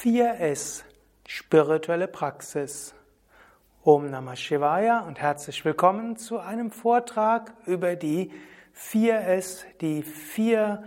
[0.00, 0.84] 4S,
[1.26, 2.94] spirituelle Praxis.
[3.82, 8.30] Om Namah Shivaya und herzlich willkommen zu einem Vortrag über die
[8.76, 10.84] 4S, die vier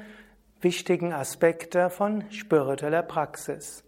[0.61, 3.83] wichtigen Aspekte von spiritueller Praxis.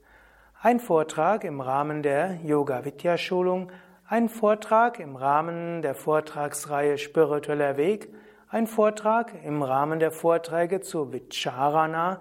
[0.61, 3.71] Ein Vortrag im Rahmen der Yoga Vidya Schulung,
[4.05, 8.13] ein Vortrag im Rahmen der Vortragsreihe Spiritueller Weg,
[8.49, 12.19] ein Vortrag im Rahmen der Vorträge zu Vicharana,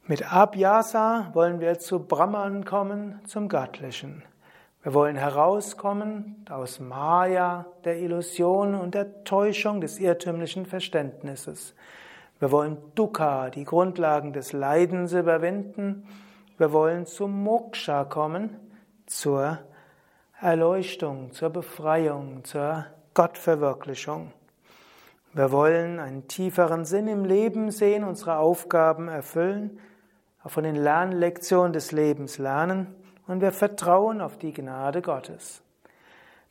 [0.06, 4.22] Mit Abhyasa wollen wir zu Brahman kommen, zum Göttlichen.
[4.82, 11.74] Wir wollen herauskommen aus Maya, der Illusion und der Täuschung des irrtümlichen Verständnisses.
[12.38, 16.08] Wir wollen Dukkha, die Grundlagen des Leidens überwinden.
[16.56, 18.56] Wir wollen zum Moksha kommen,
[19.06, 19.58] zur
[20.40, 24.32] Erleuchtung, zur Befreiung, zur Gottverwirklichung.
[25.32, 29.80] Wir wollen einen tieferen Sinn im Leben sehen, unsere Aufgaben erfüllen,
[30.46, 32.94] von den Lernlektionen des Lebens lernen
[33.26, 35.60] und wir vertrauen auf die Gnade Gottes.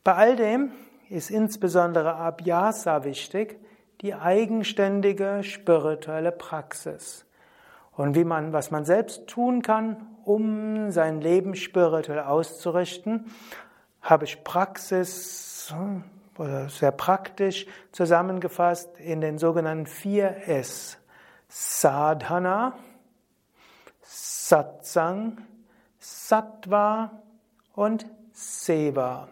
[0.04, 0.73] Bei all dem
[1.10, 3.58] ist insbesondere Abhyasa wichtig,
[4.02, 7.26] die eigenständige spirituelle Praxis.
[7.95, 13.31] Und wie man, was man selbst tun kann, um sein Leben spirituell auszurichten,
[14.02, 15.73] habe ich Praxis
[16.37, 20.98] oder sehr praktisch zusammengefasst in den sogenannten 4S.
[21.48, 22.73] Sadhana,
[24.02, 25.37] Satsang,
[25.99, 27.11] Sattva
[27.76, 29.27] und Seva.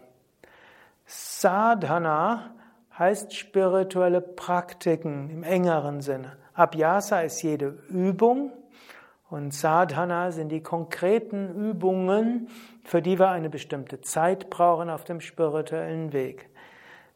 [1.04, 2.54] Sadhana
[2.96, 6.36] heißt spirituelle Praktiken im engeren Sinne.
[6.54, 8.52] Abhyasa ist jede Übung
[9.30, 12.48] und Sadhana sind die konkreten Übungen,
[12.84, 16.50] für die wir eine bestimmte Zeit brauchen auf dem spirituellen Weg.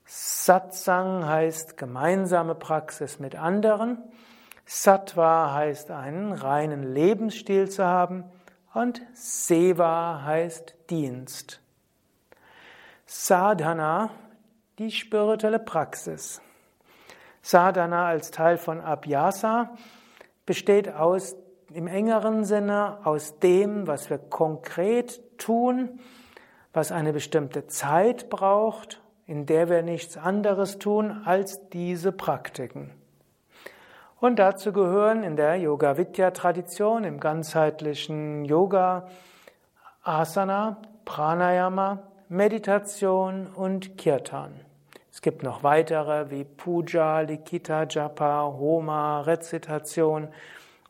[0.06, 3.98] Satsang heißt gemeinsame Praxis mit anderen.
[4.64, 8.24] Sattva heißt einen reinen Lebensstil zu haben.
[8.72, 11.60] Und Seva heißt Dienst.
[13.04, 14.10] Sadhana
[14.78, 16.40] die spirituelle Praxis.
[17.46, 19.70] Sadhana als Teil von Abhyasa
[20.46, 21.36] besteht aus,
[21.72, 26.00] im engeren Sinne aus dem, was wir konkret tun,
[26.72, 32.90] was eine bestimmte Zeit braucht, in der wir nichts anderes tun als diese Praktiken.
[34.18, 39.06] Und dazu gehören in der Yoga Vidya Tradition, im ganzheitlichen Yoga,
[40.02, 44.65] Asana, Pranayama, Meditation und Kirtan.
[45.16, 50.28] Es gibt noch weitere wie Puja, Likita, Japa, Homa, Rezitation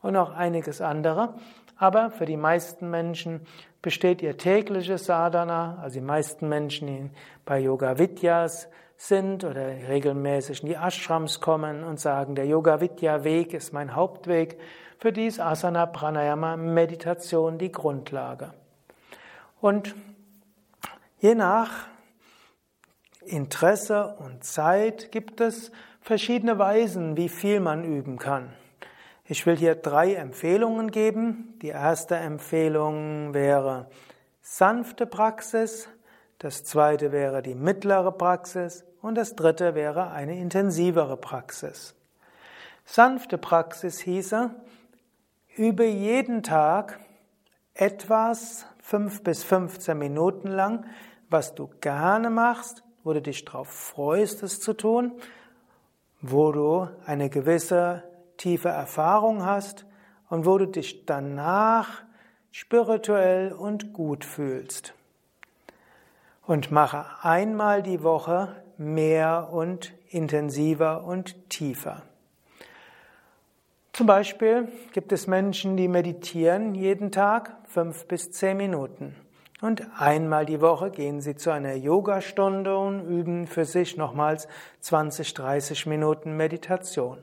[0.01, 1.35] und noch einiges andere.
[1.77, 3.47] Aber für die meisten Menschen
[3.81, 7.09] besteht ihr tägliches Sadhana, also die meisten Menschen, die
[7.45, 8.67] bei Yoga Vidyas
[8.97, 13.95] sind oder regelmäßig in die Ashrams kommen und sagen, der Yoga Vidya Weg ist mein
[13.95, 14.59] Hauptweg.
[14.99, 18.53] Für die ist Asana, Pranayama, Meditation die Grundlage.
[19.61, 19.95] Und
[21.19, 21.87] je nach
[23.27, 25.71] Interesse und Zeit gibt es
[26.01, 28.53] verschiedene Weisen, wie viel man üben kann.
[29.25, 31.57] Ich will hier drei Empfehlungen geben.
[31.61, 33.89] Die erste Empfehlung wäre
[34.41, 35.89] sanfte Praxis,
[36.39, 41.93] das zweite wäre die mittlere Praxis und das dritte wäre eine intensivere Praxis.
[42.85, 44.49] Sanfte Praxis hieße,
[45.57, 47.01] übe jeden Tag
[47.73, 50.85] etwas fünf bis 15 Minuten lang,
[51.29, 55.13] was du gerne machst wo du dich darauf freust, es zu tun,
[56.19, 58.03] wo du eine gewisse
[58.35, 59.85] tiefe Erfahrung hast
[60.29, 62.03] und wo du dich danach
[62.51, 64.93] spirituell und gut fühlst.
[66.45, 72.01] Und mache einmal die Woche mehr und intensiver und tiefer.
[73.93, 79.15] Zum Beispiel gibt es Menschen, die meditieren jeden Tag fünf bis zehn Minuten.
[79.59, 84.47] Und einmal die Woche gehen Sie zu einer Yogastunde und üben für sich nochmals
[84.81, 87.17] 20, 30 Minuten Meditation.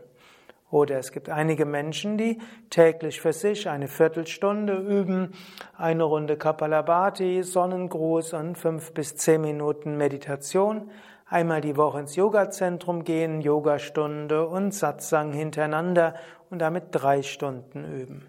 [0.68, 2.40] Oder es gibt einige Menschen, die
[2.70, 5.30] täglich für sich eine Viertelstunde üben,
[5.76, 10.90] eine Runde Kapalabhati, Sonnengruß und fünf bis zehn Minuten Meditation,
[11.26, 16.16] einmal die Woche ins Yogazentrum gehen, Yogastunde und Satsang hintereinander
[16.50, 18.26] und damit drei Stunden üben.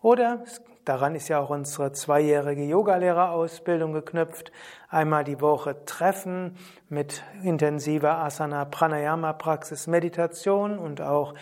[0.00, 0.44] Oder,
[0.84, 4.52] daran ist ja auch unsere zweijährige Yogalehrerausbildung geknüpft,
[4.88, 6.56] einmal die Woche treffen
[6.88, 11.34] mit intensiver Asana Pranayama Praxis Meditation und auch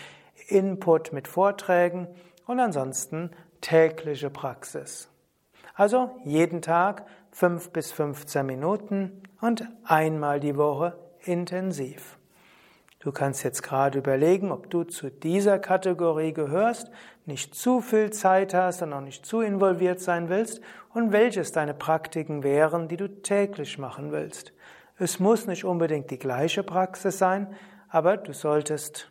[0.49, 2.09] Input mit Vorträgen
[2.47, 3.31] und ansonsten
[3.61, 5.09] tägliche Praxis.
[5.75, 12.19] Also jeden Tag fünf bis 15 Minuten und einmal die Woche intensiv.
[13.03, 16.89] Du kannst jetzt gerade überlegen, ob du zu dieser Kategorie gehörst,
[17.27, 20.61] nicht zu viel Zeit hast und auch nicht zu involviert sein willst
[20.93, 24.53] und welches deine Praktiken wären, die du täglich machen willst.
[24.99, 27.55] Es muss nicht unbedingt die gleiche Praxis sein,
[27.89, 29.11] aber du solltest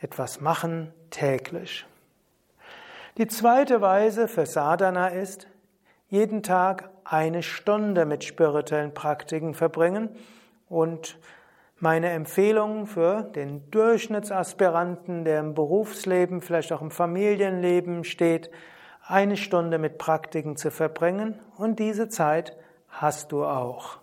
[0.00, 1.86] etwas machen täglich.
[3.18, 5.46] Die zweite Weise für Sadhana ist,
[6.08, 10.10] jeden Tag eine Stunde mit spirituellen Praktiken verbringen
[10.68, 11.18] und
[11.82, 18.52] meine Empfehlung für den Durchschnittsaspiranten, der im Berufsleben, vielleicht auch im Familienleben steht,
[19.04, 22.56] eine Stunde mit Praktiken zu verbringen und diese Zeit
[22.88, 23.98] hast du auch.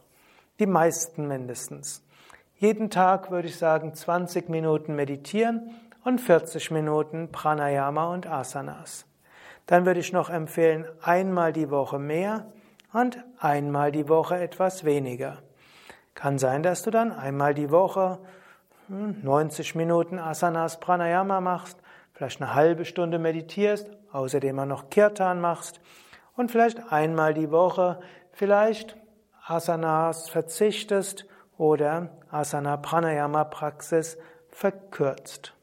[0.60, 2.04] Die meisten mindestens.
[2.58, 5.70] Jeden Tag würde ich sagen 20 Minuten meditieren
[6.04, 9.06] und 40 Minuten Pranayama und Asanas.
[9.68, 12.52] Dann würde ich noch empfehlen, einmal die Woche mehr
[12.92, 15.38] und einmal die Woche etwas weniger.
[16.20, 18.20] Kann sein, dass du dann einmal die Woche
[18.90, 21.78] 90 hm, Minuten Asanas Pranayama machst,
[22.12, 25.80] vielleicht eine halbe Stunde meditierst, außerdem auch noch Kirtan machst
[26.36, 28.02] und vielleicht einmal die Woche
[28.34, 28.98] vielleicht
[29.48, 31.26] Asanas verzichtest
[31.58, 34.18] oder Asana Pranayama Praxis
[34.50, 35.54] verkürzt.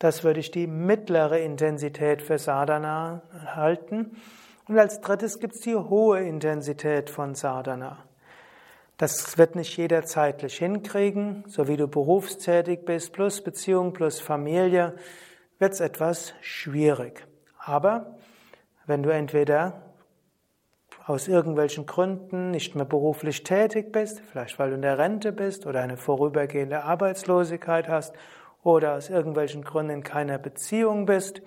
[0.00, 3.22] Das würde ich die mittlere Intensität für Sadhana
[3.54, 4.16] halten.
[4.66, 7.98] Und als drittes gibt es die hohe Intensität von Sadhana.
[8.96, 11.44] Das wird nicht jeder zeitlich hinkriegen.
[11.46, 14.94] So wie du berufstätig bist, plus Beziehung, plus Familie,
[15.58, 17.26] wird es etwas schwierig.
[17.58, 18.16] Aber
[18.86, 19.82] wenn du entweder
[21.06, 25.66] aus irgendwelchen Gründen nicht mehr beruflich tätig bist, vielleicht weil du in der Rente bist
[25.66, 28.14] oder eine vorübergehende Arbeitslosigkeit hast
[28.62, 31.42] oder aus irgendwelchen Gründen in keiner Beziehung bist.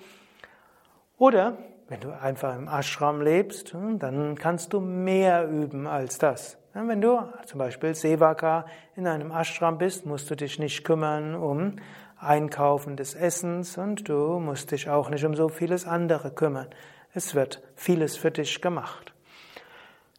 [1.17, 1.57] Oder
[1.89, 6.58] wenn du einfach im Ashram lebst, hm, dann kannst du mehr üben als das.
[6.73, 11.77] Wenn du zum Beispiel Sevaka in einem Ashram bist, musst du dich nicht kümmern um
[12.19, 16.67] Einkaufen des Essens und du musst dich auch nicht um so vieles andere kümmern.
[17.11, 19.13] Es wird vieles für dich gemacht.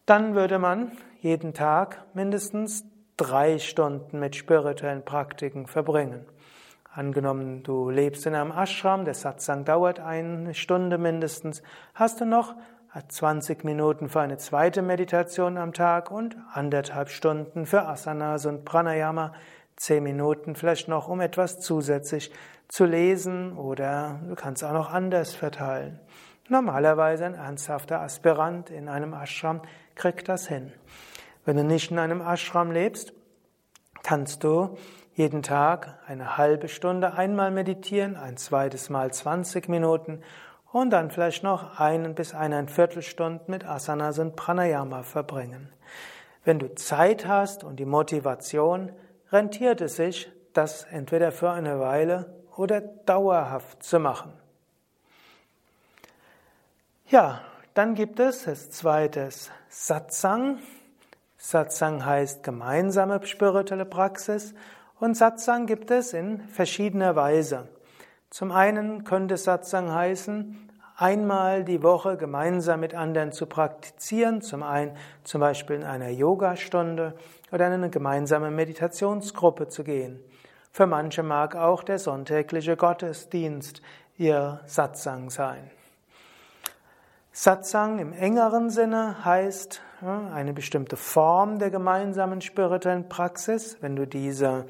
[0.05, 2.83] Dann würde man jeden Tag mindestens
[3.15, 6.25] drei Stunden mit spirituellen Praktiken verbringen.
[6.93, 11.63] Angenommen, du lebst in einem Ashram, der Satsang dauert eine Stunde mindestens,
[11.93, 12.55] hast du noch
[13.07, 19.33] 20 Minuten für eine zweite Meditation am Tag und anderthalb Stunden für Asanas und Pranayama,
[19.77, 22.33] zehn Minuten vielleicht noch, um etwas zusätzlich
[22.67, 25.99] zu lesen oder du kannst auch noch anders verteilen.
[26.49, 29.61] Normalerweise ein ernsthafter Aspirant in einem Ashram
[29.95, 30.73] kriegt das hin.
[31.45, 33.13] Wenn du nicht in einem Ashram lebst,
[34.03, 34.77] kannst du
[35.13, 40.23] jeden Tag eine halbe Stunde einmal meditieren, ein zweites Mal 20 Minuten
[40.71, 45.71] und dann vielleicht noch einen bis eineinviertel Stunden mit Asanas und Pranayama verbringen.
[46.43, 48.91] Wenn du Zeit hast und die Motivation,
[49.31, 54.33] rentiert es sich, das entweder für eine Weile oder dauerhaft zu machen.
[57.07, 57.41] Ja,
[57.73, 60.59] dann gibt es als zweites Satsang.
[61.37, 64.53] Satsang heißt gemeinsame spirituelle Praxis
[64.99, 67.67] und Satsang gibt es in verschiedener Weise.
[68.31, 74.95] Zum einen könnte Satsang heißen, einmal die Woche gemeinsam mit anderen zu praktizieren, zum einen
[75.25, 77.13] zum Beispiel in einer Yogastunde
[77.51, 80.23] oder in eine gemeinsame Meditationsgruppe zu gehen.
[80.71, 83.81] Für manche mag auch der sonntägliche Gottesdienst
[84.17, 85.69] ihr Satsang sein.
[87.33, 89.81] Satsang im engeren Sinne heißt
[90.33, 93.77] eine bestimmte Form der gemeinsamen spirituellen Praxis.
[93.81, 94.67] Wenn du diese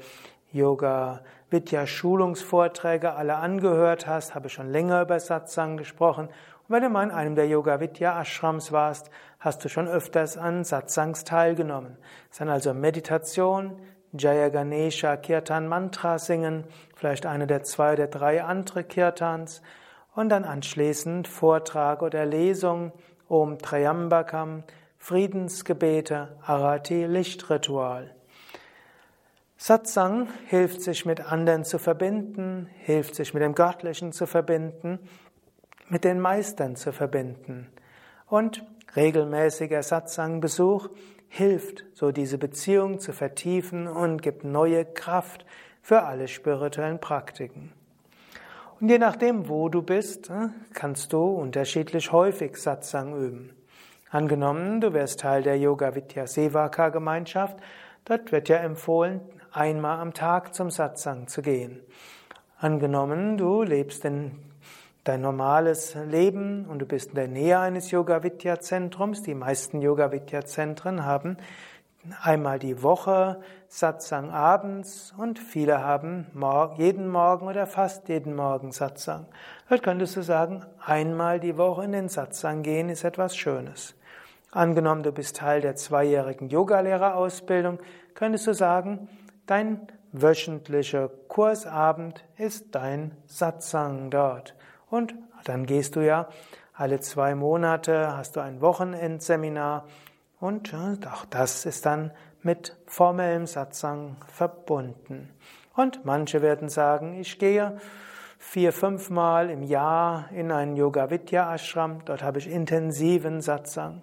[0.52, 6.26] Yoga Vidya Schulungsvorträge alle angehört hast, habe schon länger über Satsang gesprochen.
[6.26, 10.36] Und wenn du mal in einem der Yoga Vidya Ashrams warst, hast du schon öfters
[10.36, 11.96] an Satsangs teilgenommen.
[12.30, 13.78] Es sind also Meditation,
[14.12, 19.62] Jaya Ganesha Kirtan Mantra singen, vielleicht eine der zwei oder drei andere Kirtans
[20.14, 22.92] und dann anschließend Vortrag oder Lesung,
[23.28, 24.64] Om Trayambakam,
[24.98, 28.14] Friedensgebete, Arati, Lichtritual.
[29.64, 34.98] Satsang hilft sich mit anderen zu verbinden, hilft sich mit dem Göttlichen zu verbinden,
[35.88, 37.70] mit den Meistern zu verbinden.
[38.26, 38.66] Und
[38.96, 40.88] regelmäßiger Satsang-Besuch
[41.28, 45.46] hilft, so diese Beziehung zu vertiefen und gibt neue Kraft
[45.80, 47.72] für alle spirituellen Praktiken.
[48.80, 53.50] Und je nachdem, wo du bist, äh, kannst du unterschiedlich häufig Satsang üben.
[54.10, 57.58] Angenommen, du wärst Teil der Yoga Vidya Sevaka Gemeinschaft,
[58.04, 59.20] dort wird ja empfohlen,
[59.52, 61.80] einmal am Tag zum Satsang zu gehen.
[62.58, 64.32] Angenommen, du lebst in
[65.04, 69.22] dein normales Leben und du bist in der Nähe eines Yoga Vidya Zentrums.
[69.22, 71.36] Die meisten Yoga Vidya Zentren haben
[72.22, 76.26] einmal die Woche Satsang abends und viele haben
[76.76, 79.26] jeden Morgen oder fast jeden Morgen Satsang.
[79.68, 83.94] Dort könntest du sagen, einmal die Woche in den Satsang gehen ist etwas Schönes.
[84.50, 87.78] Angenommen, du bist Teil der zweijährigen Yogalehrerausbildung,
[88.14, 89.08] könntest du sagen,
[89.46, 94.54] dein wöchentlicher Kursabend ist dein Satsang dort.
[94.90, 96.28] Und dann gehst du ja
[96.74, 99.86] alle zwei Monate, hast du ein Wochenendseminar
[100.40, 102.10] und auch das ist dann
[102.42, 105.30] mit formellem Satsang verbunden.
[105.74, 107.78] Und manche werden sagen, ich gehe
[108.38, 114.02] vier, fünfmal im Jahr in einen Yoga Vidya Ashram, dort habe ich intensiven Satsang.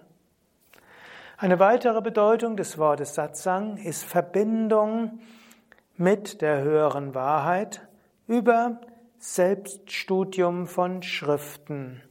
[1.42, 5.20] Eine weitere Bedeutung des Wortes Satsang ist Verbindung
[5.96, 7.88] mit der höheren Wahrheit
[8.26, 8.78] über
[9.18, 12.02] Selbststudium von Schriften.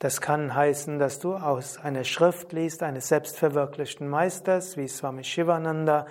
[0.00, 6.08] Das kann heißen, dass du aus einer Schrift liest, eines selbstverwirklichten Meisters, wie Swami Shivananda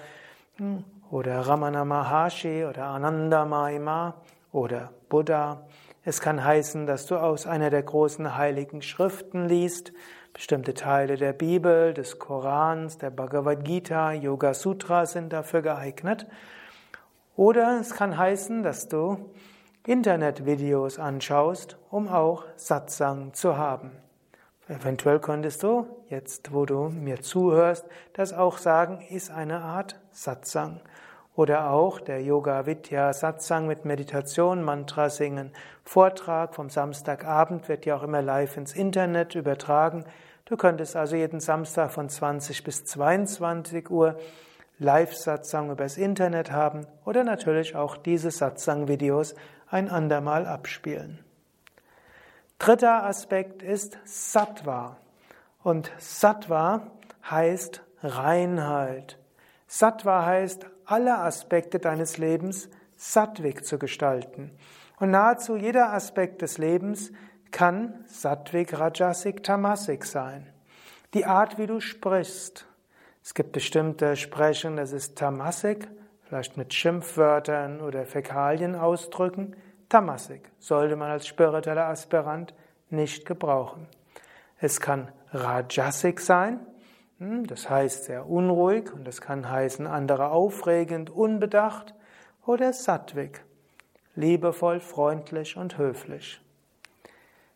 [0.55, 4.15] hm, oder Ramana Maharshi oder Ananda Mahima
[4.53, 5.67] oder Buddha.
[6.05, 9.91] Es kann heißen, dass du aus einer der großen heiligen Schriften liest,
[10.35, 16.27] bestimmte Teile der Bibel, des Korans, der Bhagavad Gita, Yoga Sutra sind dafür geeignet.
[17.37, 19.31] Oder es kann heißen, dass du
[19.87, 23.91] Internetvideos anschaust, um auch Satsang zu haben.
[24.67, 30.81] Eventuell könntest du, jetzt wo du mir zuhörst, das auch sagen, ist eine Art Satsang.
[31.37, 35.51] Oder auch der Yoga Vidya Satsang mit Meditation, Mantra singen,
[35.85, 40.03] Vortrag vom Samstagabend wird ja auch immer live ins Internet übertragen.
[40.45, 44.19] Du könntest also jeden Samstag von 20 bis 22 Uhr
[44.77, 49.33] Live-Satsang übers Internet haben oder natürlich auch diese Satsang-Videos
[49.67, 51.23] ein andermal abspielen.
[52.59, 54.97] Dritter Aspekt ist Sattva.
[55.63, 56.91] Und Sattva
[57.29, 59.17] heißt Reinheit.
[59.67, 64.51] Sattva heißt, alle Aspekte deines Lebens sattwig zu gestalten.
[64.99, 67.11] Und nahezu jeder Aspekt des Lebens
[67.51, 70.47] kann sattwig, rajasik, tamasik sein.
[71.13, 72.65] Die Art, wie du sprichst.
[73.23, 75.87] Es gibt bestimmte Sprechen, das ist tamasik,
[76.23, 79.55] vielleicht mit Schimpfwörtern oder Fäkalien ausdrücken.
[79.89, 82.53] Tamasik sollte man als spiritueller Aspirant
[82.89, 83.87] nicht gebrauchen.
[84.59, 86.59] Es kann Rajasik sein,
[87.19, 91.95] hm, das heißt sehr unruhig und das kann heißen andere aufregend, unbedacht
[92.45, 93.43] oder Sattvik,
[94.15, 96.41] liebevoll, freundlich und höflich.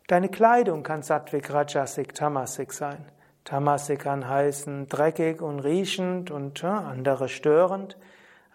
[0.10, 3.06] Deine Kleidung kann Sattvik, Rajasik, Tamasik sein.
[3.44, 7.96] Tamasik kann heißen dreckig und riechend und andere störend.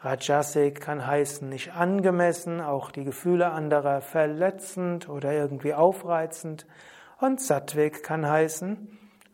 [0.01, 6.67] Rajasik kann heißen nicht angemessen, auch die Gefühle anderer verletzend oder irgendwie aufreizend.
[7.21, 8.89] Und Sattvik kann heißen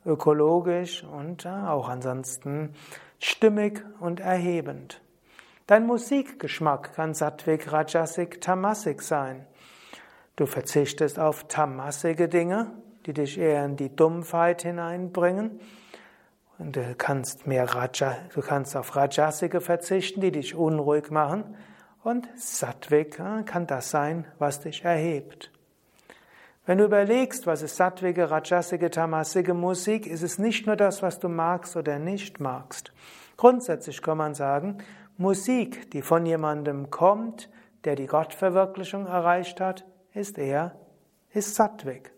[0.04, 2.74] ökologisch und auch ansonsten
[3.18, 5.00] stimmig und erhebend.
[5.66, 9.46] Dein Musikgeschmack kann Sattvik, Rajasik, Tamasik sein.
[10.36, 12.70] Du verzichtest auf tamasige Dinge,
[13.06, 15.60] die dich eher in die Dumpfheit hineinbringen
[16.60, 21.56] und du kannst mehr Raja, du kannst auf Rajasike verzichten, die dich unruhig machen.
[22.04, 25.50] Und Sattvik kann das sein, was dich erhebt.
[26.66, 31.18] Wenn du überlegst, was ist Sattvige, Rajasike, Tamasike Musik, ist es nicht nur das, was
[31.18, 32.92] du magst oder nicht magst.
[33.38, 34.78] Grundsätzlich kann man sagen,
[35.16, 37.48] Musik, die von jemandem kommt,
[37.84, 40.76] der die Gottverwirklichung erreicht hat, ist eher,
[41.32, 42.12] ist Sattvik.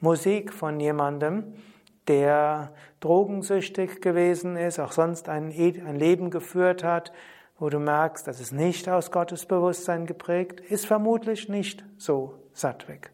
[0.00, 1.54] Musik von jemandem,
[2.08, 7.12] der drogensüchtig gewesen ist, auch sonst ein, ein Leben geführt hat,
[7.58, 13.12] wo du merkst, das ist nicht aus Gottes Bewusstsein geprägt, ist vermutlich nicht so Sattvik.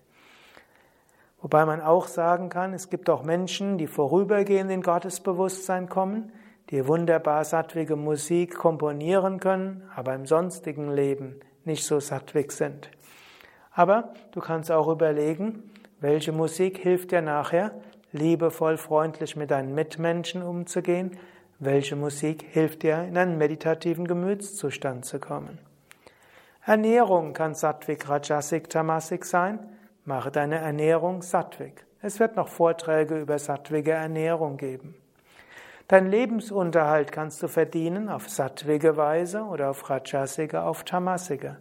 [1.40, 6.32] Wobei man auch sagen kann, es gibt auch Menschen, die vorübergehend in Gottes Bewusstsein kommen,
[6.70, 12.90] die wunderbar sattwige Musik komponieren können, aber im sonstigen Leben nicht so sattwig sind.
[13.78, 15.70] Aber du kannst auch überlegen,
[16.00, 17.70] welche Musik hilft dir nachher,
[18.10, 21.16] liebevoll, freundlich mit deinen Mitmenschen umzugehen?
[21.60, 25.60] Welche Musik hilft dir, in einen meditativen Gemütszustand zu kommen?
[26.66, 29.60] Ernährung kann Sattvik, Rajasik, Tamasik sein.
[30.04, 31.86] Mache deine Ernährung Sattvik.
[32.02, 34.96] Es wird noch Vorträge über sattwige Ernährung geben.
[35.86, 41.58] Dein Lebensunterhalt kannst du verdienen auf sattwige Weise oder auf rajasige, auf tamasige.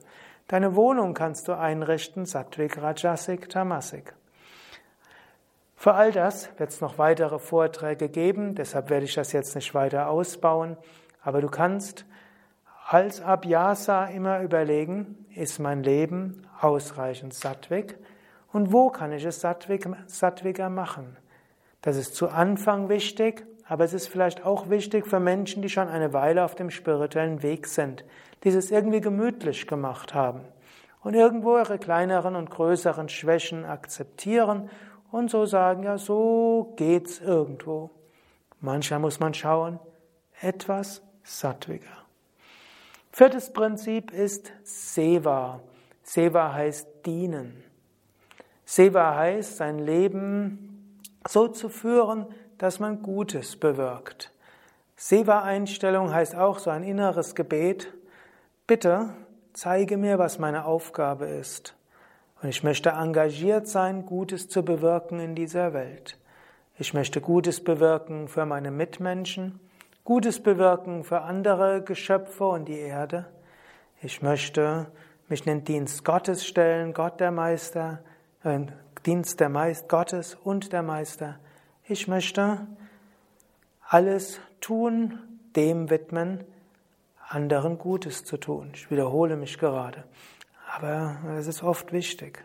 [0.48, 4.14] Deine Wohnung kannst du einrichten, sattvik, rajasik, tamasik.
[5.76, 9.74] Für all das wird es noch weitere Vorträge geben, deshalb werde ich das jetzt nicht
[9.74, 10.78] weiter ausbauen,
[11.22, 12.06] aber du kannst
[12.88, 17.98] als Abhyasa immer überlegen, ist mein Leben ausreichend sattvik
[18.54, 21.18] und wo kann ich es sattwiger machen?
[21.82, 25.90] Das ist zu Anfang wichtig, aber es ist vielleicht auch wichtig für Menschen, die schon
[25.90, 28.06] eine Weile auf dem spirituellen Weg sind,
[28.44, 30.42] die es irgendwie gemütlich gemacht haben
[31.04, 34.70] und irgendwo ihre kleineren und größeren Schwächen akzeptieren
[35.12, 37.92] und so sagen, ja, so geht's irgendwo.
[38.60, 39.80] Manchmal muss man schauen,
[40.42, 41.86] etwas sattwiger.
[43.12, 45.62] Viertes Prinzip ist Seva.
[46.04, 47.64] Seva heißt dienen.
[48.66, 54.32] Seva heißt, sein Leben so zu führen, dass man Gutes bewirkt.
[54.96, 57.94] Seva-Einstellung heißt auch so ein inneres Gebet.
[58.66, 59.14] Bitte
[59.54, 61.76] zeige mir, was meine Aufgabe ist.
[62.42, 66.18] Und ich möchte engagiert sein, Gutes zu bewirken in dieser Welt.
[66.78, 69.60] Ich möchte Gutes bewirken für meine Mitmenschen,
[70.04, 73.26] Gutes bewirken für andere Geschöpfe und die Erde.
[74.02, 74.86] Ich möchte
[75.28, 78.00] mich in den Dienst Gottes stellen, Gott der Meister,
[79.06, 81.40] Dienst der Meister Gottes und der Meister.
[81.90, 82.68] Ich möchte
[83.82, 85.20] alles tun,
[85.56, 86.44] dem widmen,
[87.30, 88.72] anderen Gutes zu tun.
[88.74, 90.04] Ich wiederhole mich gerade.
[90.76, 92.44] Aber es ist oft wichtig.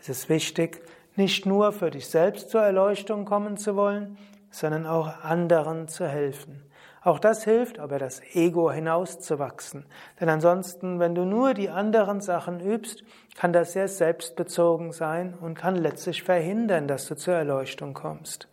[0.00, 0.82] Es ist wichtig,
[1.14, 4.18] nicht nur für dich selbst zur Erleuchtung kommen zu wollen,
[4.50, 6.60] sondern auch anderen zu helfen.
[7.00, 9.86] Auch das hilft, aber das Ego hinauszuwachsen.
[10.18, 13.04] Denn ansonsten, wenn du nur die anderen Sachen übst,
[13.36, 18.48] kann das sehr selbstbezogen sein und kann letztlich verhindern, dass du zur Erleuchtung kommst.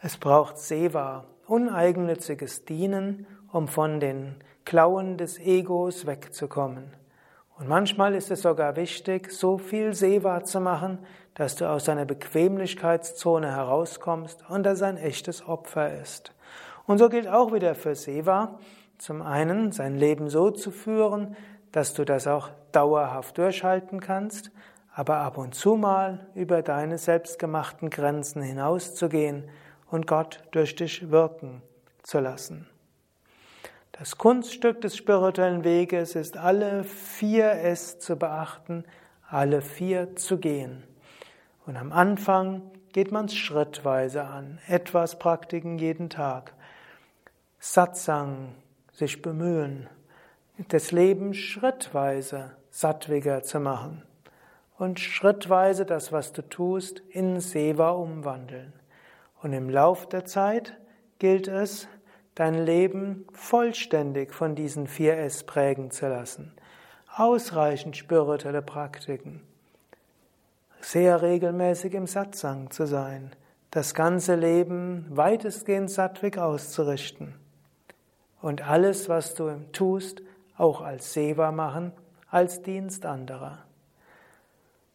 [0.00, 6.94] Es braucht Seva, uneigennütziges Dienen, um von den Klauen des Egos wegzukommen.
[7.58, 11.00] Und manchmal ist es sogar wichtig, so viel Seva zu machen,
[11.34, 16.32] dass du aus deiner Bequemlichkeitszone herauskommst und das ein echtes Opfer ist.
[16.86, 18.60] Und so gilt auch wieder für Seva,
[18.98, 21.34] zum einen sein Leben so zu führen,
[21.72, 24.52] dass du das auch dauerhaft durchhalten kannst,
[24.94, 29.50] aber ab und zu mal über deine selbstgemachten Grenzen hinauszugehen
[29.90, 31.62] und Gott durch dich wirken
[32.02, 32.66] zu lassen.
[33.92, 38.84] Das Kunststück des spirituellen Weges ist, alle vier S zu beachten,
[39.28, 40.84] alle vier zu gehen.
[41.66, 46.54] Und am Anfang geht man es schrittweise an, etwas Praktiken jeden Tag.
[47.58, 48.54] Satsang,
[48.92, 49.88] sich bemühen,
[50.68, 54.02] das Leben schrittweise sattwiger zu machen
[54.78, 58.72] und schrittweise das, was du tust, in Seva umwandeln.
[59.42, 60.76] Und im Lauf der Zeit
[61.18, 61.88] gilt es,
[62.34, 66.52] dein Leben vollständig von diesen vier S prägen zu lassen.
[67.16, 69.42] Ausreichend spirituelle Praktiken.
[70.80, 73.32] Sehr regelmäßig im Satsang zu sein.
[73.70, 77.34] Das ganze Leben weitestgehend sattwig auszurichten
[78.40, 80.22] und alles, was du tust,
[80.56, 81.92] auch als Seva machen,
[82.30, 83.58] als Dienst anderer.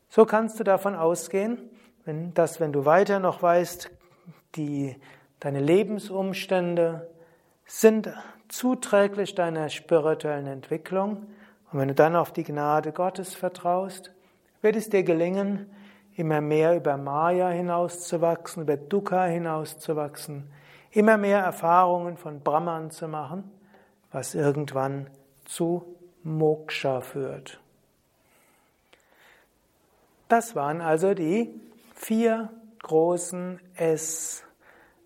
[0.10, 1.58] So kannst du davon ausgehen,
[2.34, 3.92] dass wenn du weiter noch weißt,
[4.56, 4.96] die,
[5.40, 7.10] deine Lebensumstände
[7.66, 8.10] sind
[8.48, 11.28] zuträglich deiner spirituellen Entwicklung
[11.72, 14.14] und wenn du dann auf die Gnade Gottes vertraust,
[14.62, 15.70] wird es dir gelingen,
[16.16, 20.50] immer mehr über Maya hinauszuwachsen, über Dukkha hinauszuwachsen,
[20.92, 23.50] immer mehr Erfahrungen von Brahman zu machen,
[24.12, 25.08] was irgendwann
[25.46, 27.60] zu Moksha führt.
[30.28, 31.60] Das waren also die
[31.96, 32.50] vier
[32.84, 34.44] großen S.